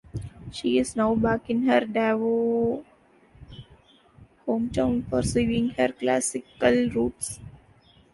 She 0.51 0.79
is 0.79 0.95
now 0.95 1.13
back 1.13 1.47
in 1.47 1.67
her 1.67 1.81
Davao 1.81 2.83
hometown 4.47 5.07
pursuing 5.07 5.69
her 5.77 5.89
classical 5.91 6.89
roots. 6.89 7.39